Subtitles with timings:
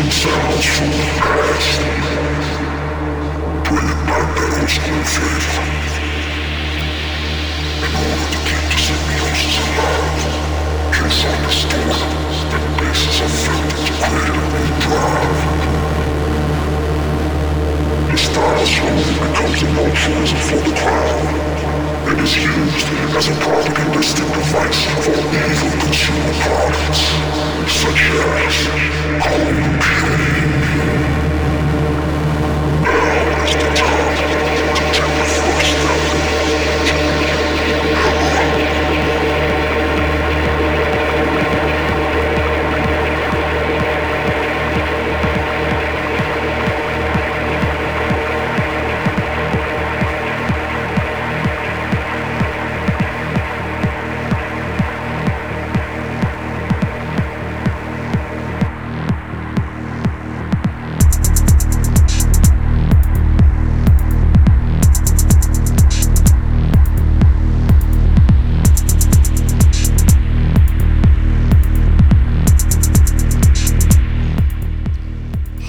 [0.00, 1.80] Reintroducing sounds from the past.
[3.68, 5.66] Bringing back that old school flavor.
[7.84, 10.24] In order to keep the symbiosis alive,
[10.96, 11.92] Case understood
[12.48, 15.40] that bases are filled to create new drive.
[18.10, 19.84] The style slowly becomes a no
[20.48, 21.59] for the crowd
[22.10, 27.02] and is used as a propagandistic device for evil consumer products,
[27.70, 28.00] such
[28.40, 28.54] as
[33.54, 34.29] the time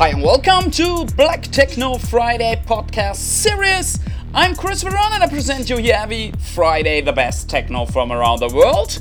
[0.01, 3.99] Hi and welcome to Black Techno Friday podcast series.
[4.33, 8.39] I'm Chris Veron and I present you here every Friday the best techno from around
[8.39, 8.99] the world.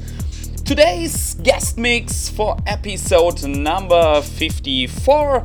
[0.67, 5.43] Today's guest mix for episode number 54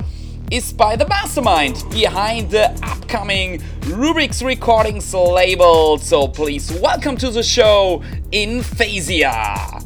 [0.51, 5.97] is by the mastermind behind the upcoming Rubik's Recordings label.
[5.99, 8.03] So please welcome to the show
[8.33, 9.81] Inphasia.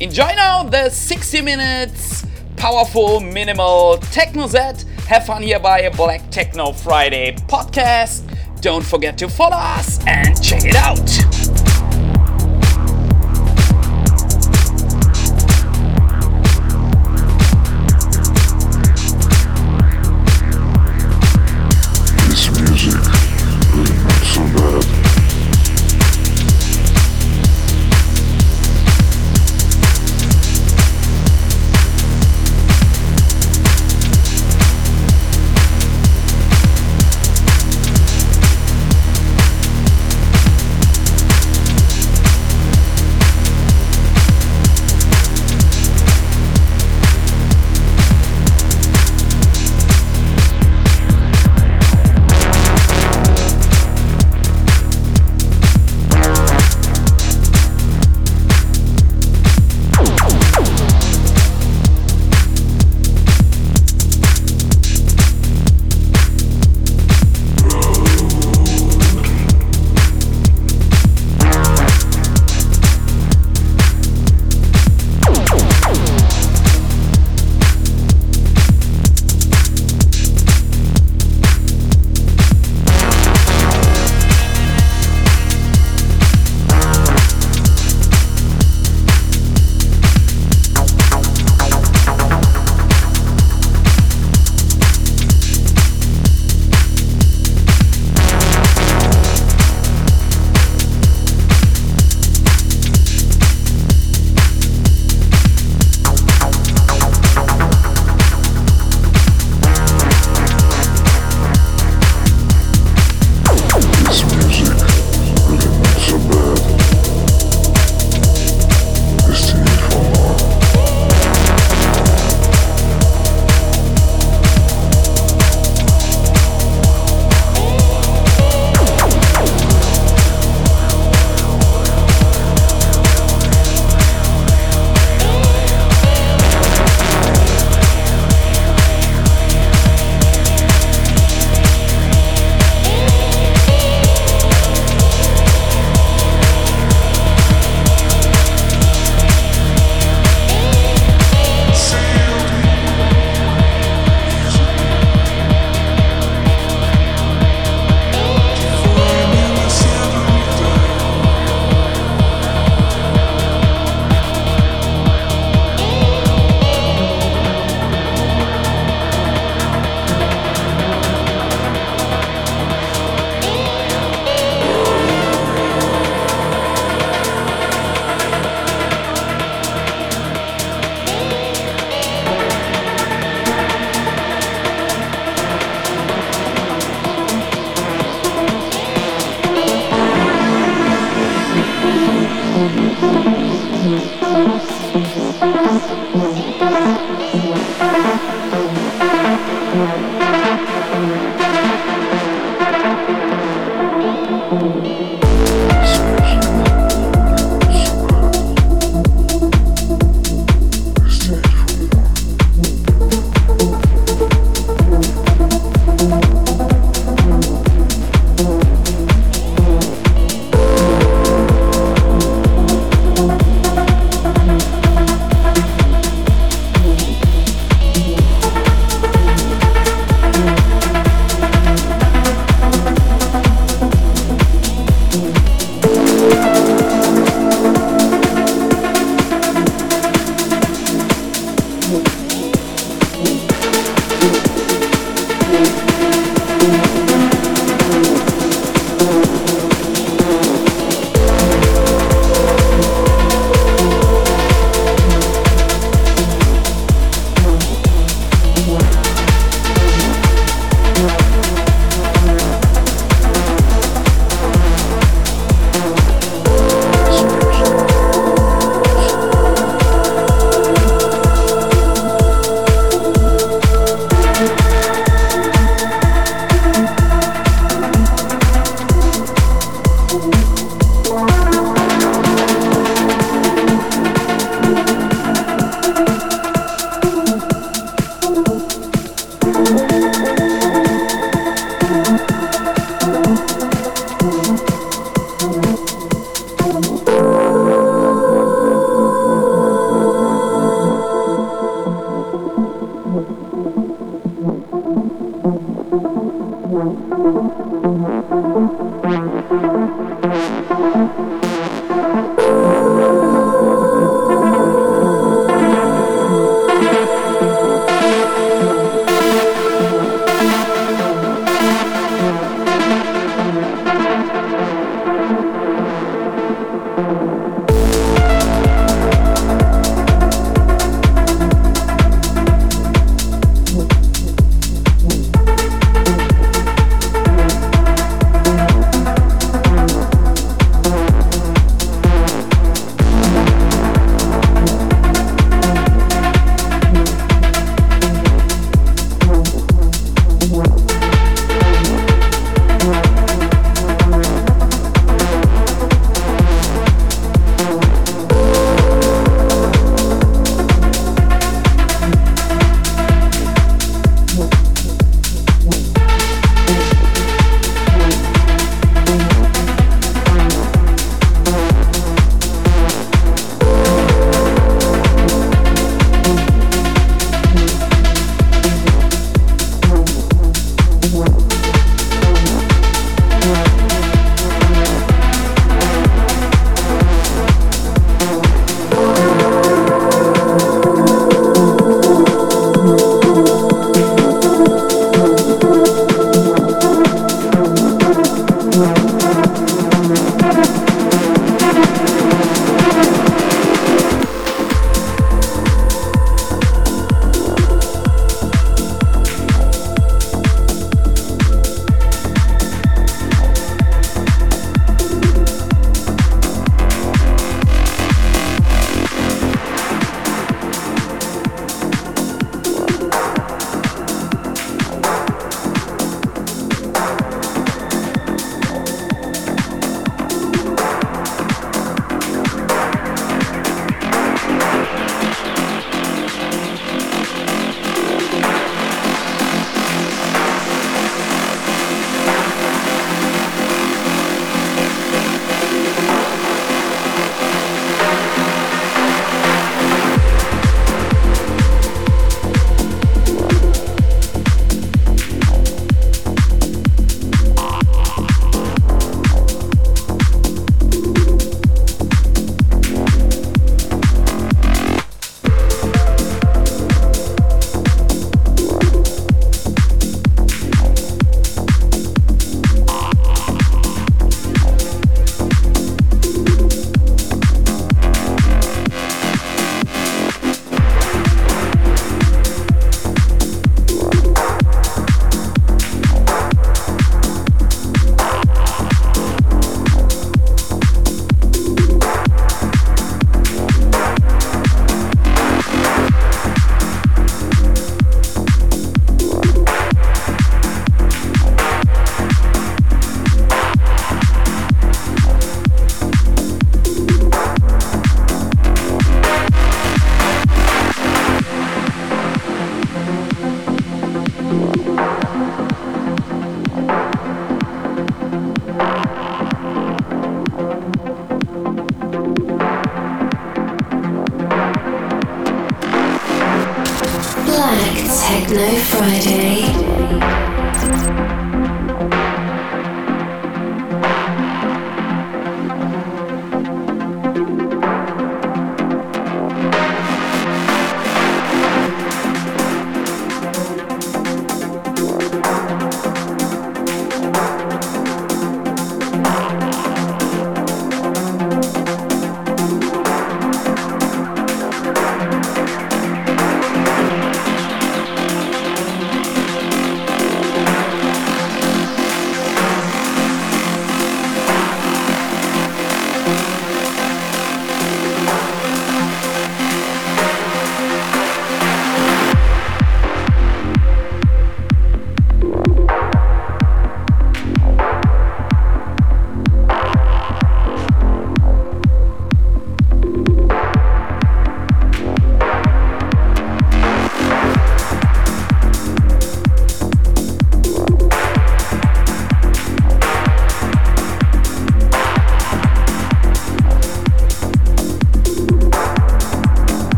[0.00, 2.26] Enjoy now the 60 minutes
[2.58, 8.22] powerful minimal techno set have fun here by a Black Techno Friday podcast.
[8.60, 11.33] Don't forget to follow us and check it out.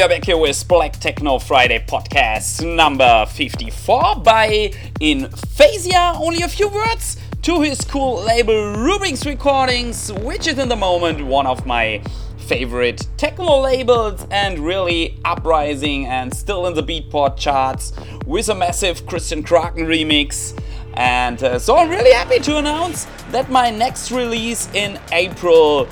[0.00, 6.14] We are back here with Black Techno Friday podcast number 54 by Inphasia.
[6.16, 11.26] Only a few words to his cool label Rubik's Recordings, which is in the moment
[11.26, 12.02] one of my
[12.38, 17.92] favorite techno labels and really uprising and still in the Beatport charts
[18.24, 20.58] with a massive Christian Craken remix.
[20.94, 25.86] And uh, so I'm really happy to announce that my next release in April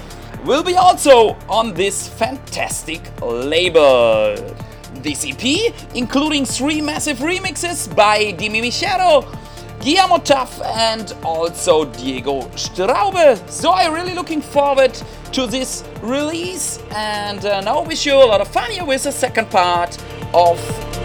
[0.45, 4.37] will be also on this fantastic label.
[4.95, 9.25] This EP, including three massive remixes by Dimi Mechero,
[9.81, 13.39] Guillermo Tuff, and also Diego Straube.
[13.49, 14.95] So I'm really looking forward
[15.33, 19.13] to this release, and uh, now wish you a lot of fun here with the
[19.13, 19.97] second part
[20.35, 20.59] of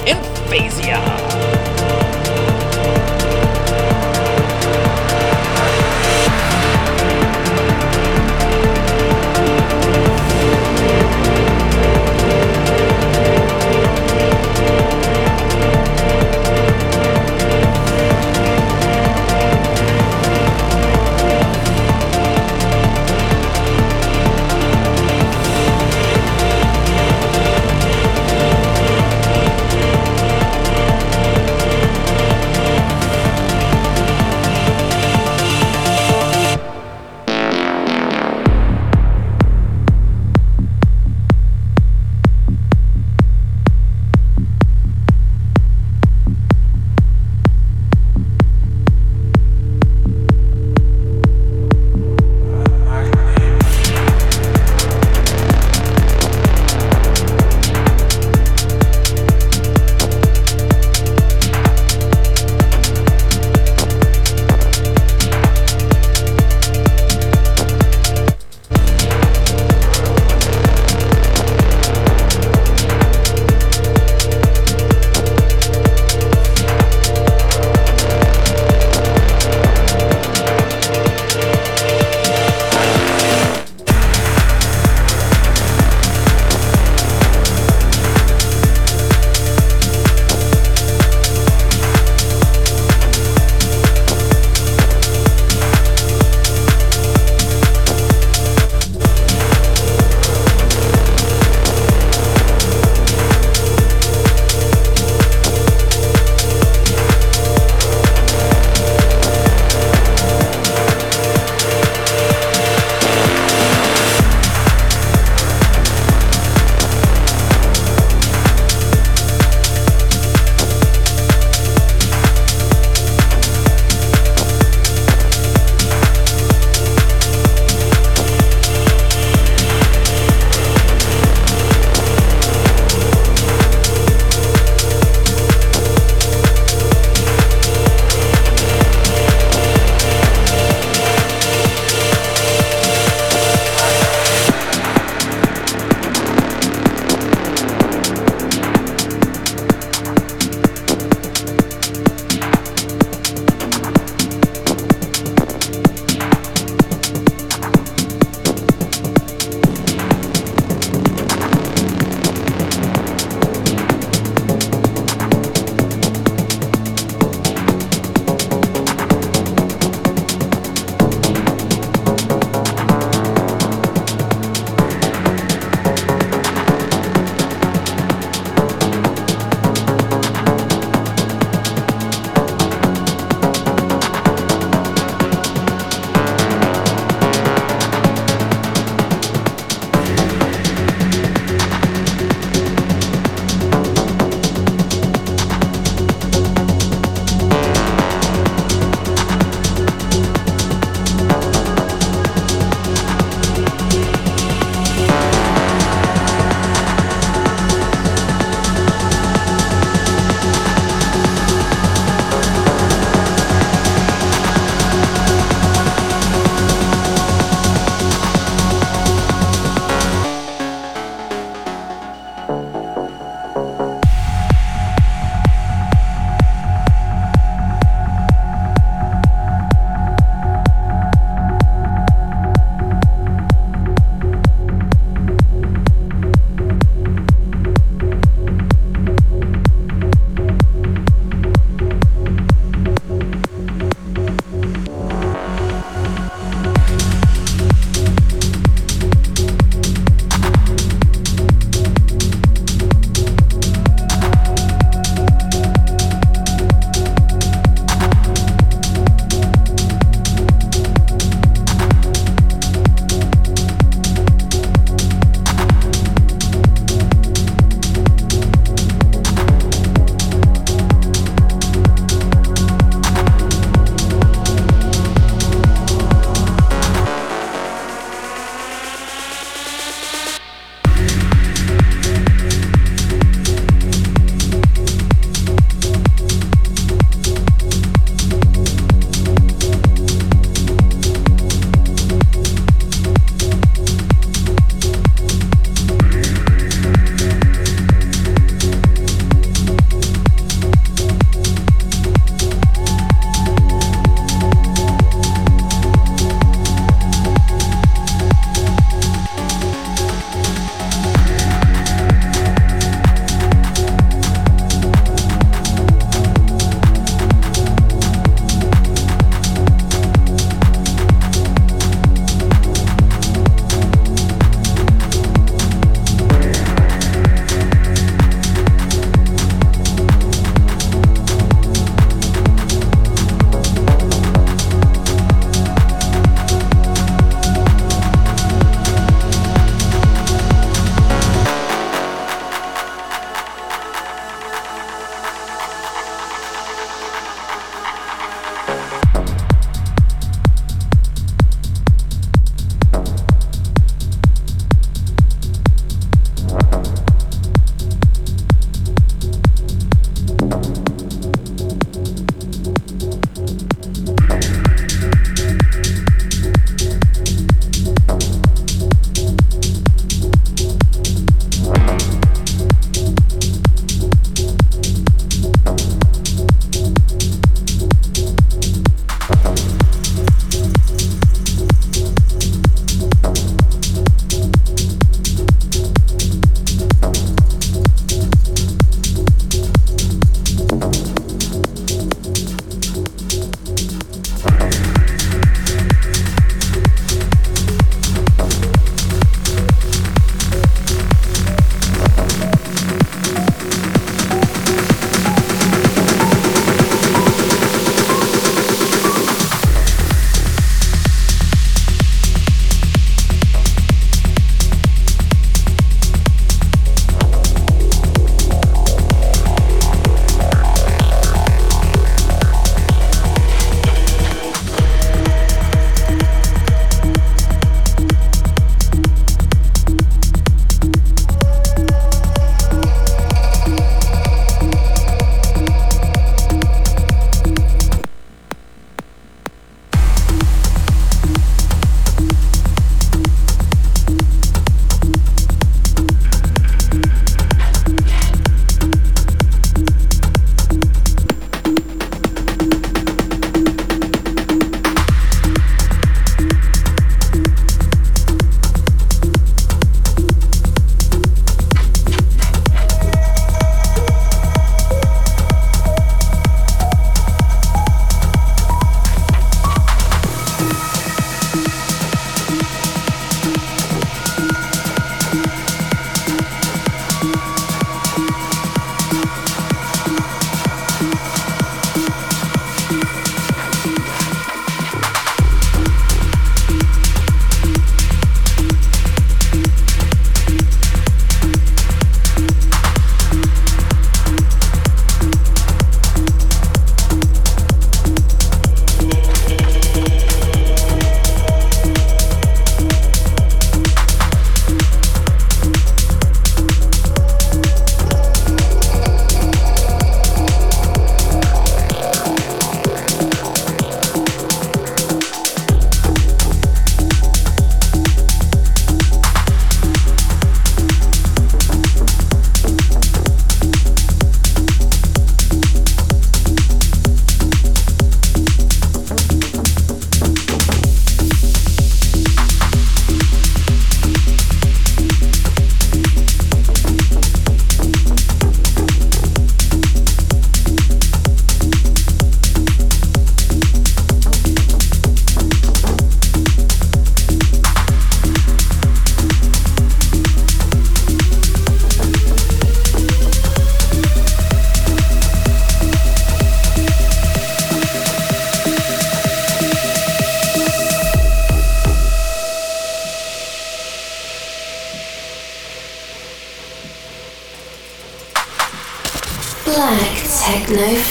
[0.07, 1.82] Inphasia.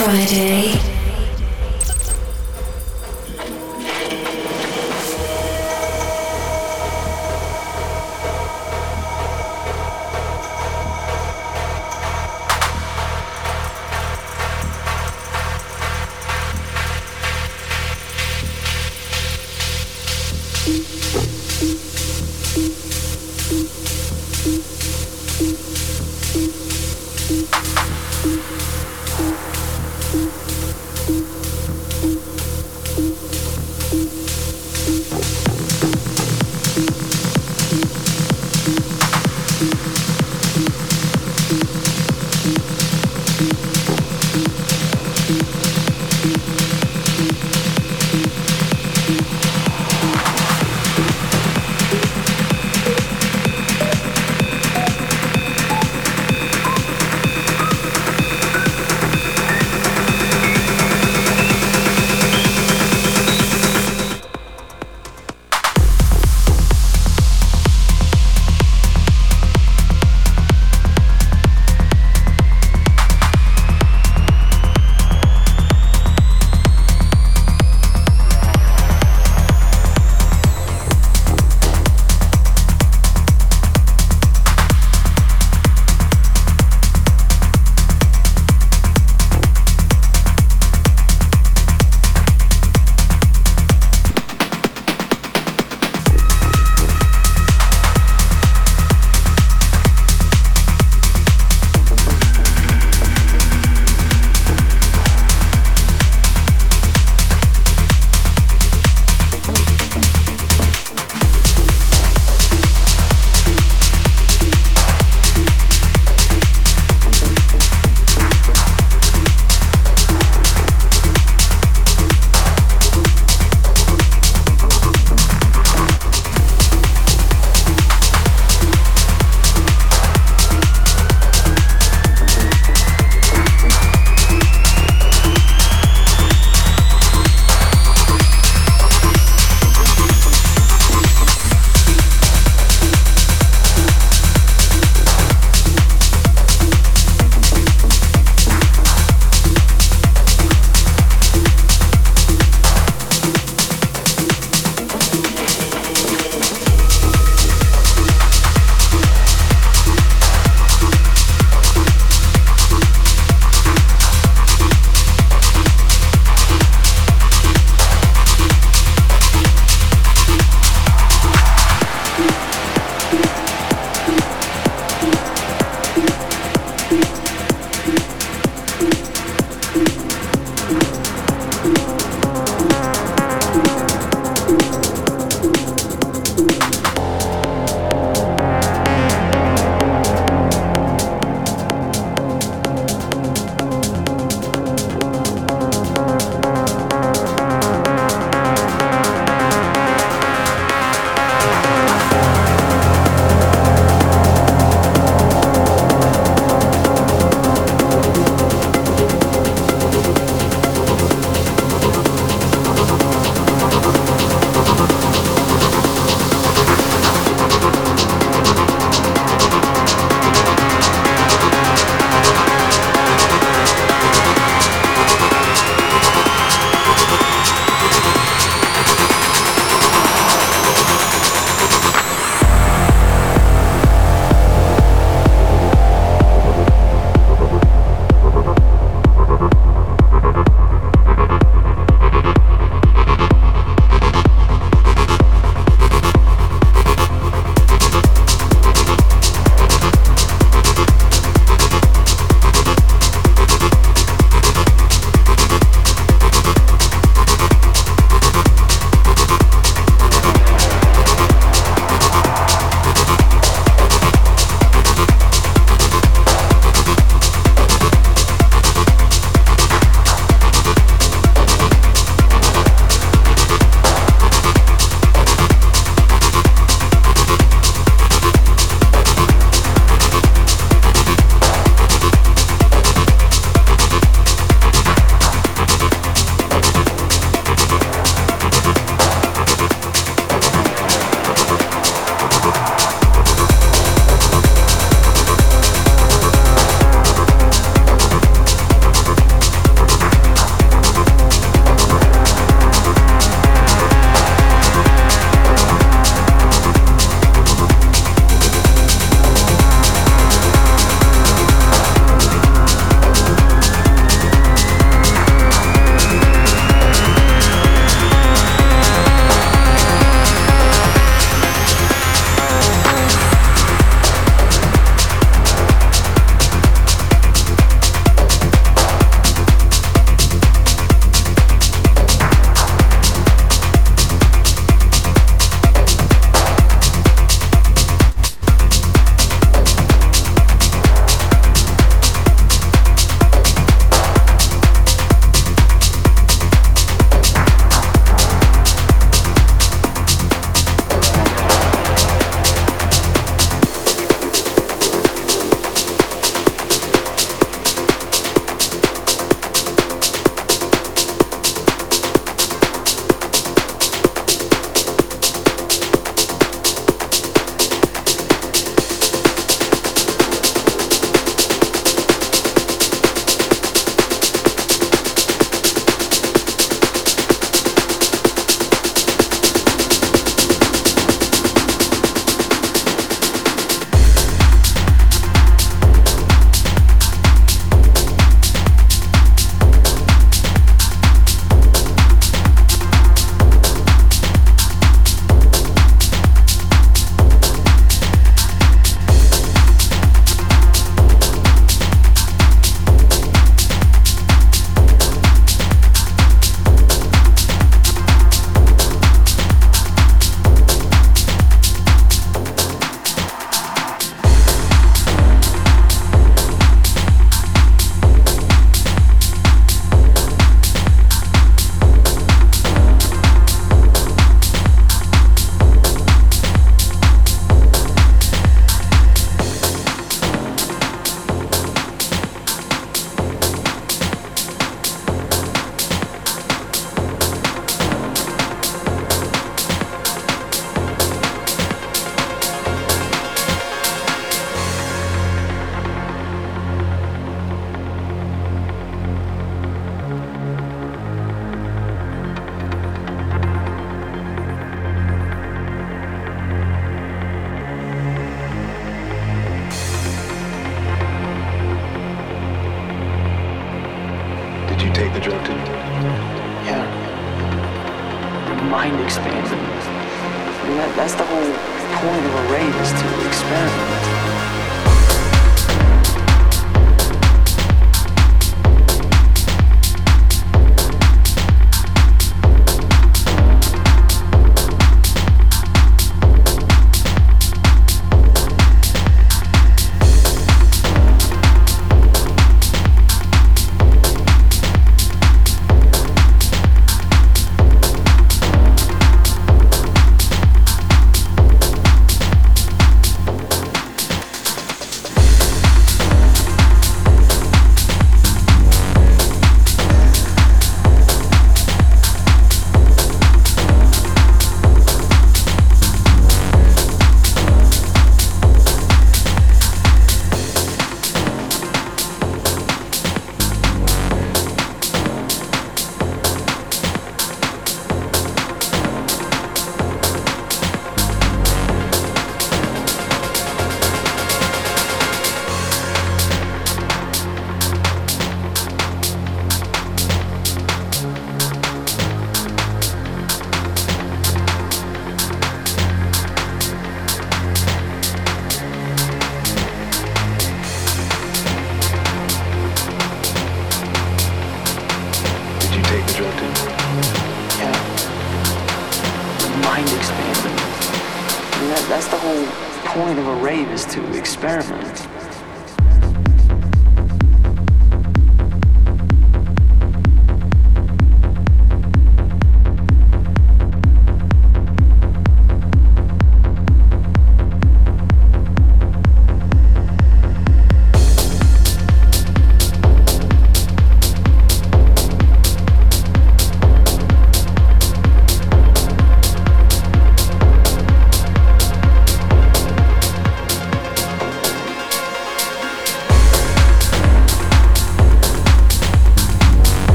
[0.00, 0.69] Friday.